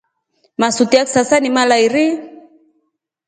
[0.59, 2.13] Masuti ya kisasa ni malairii.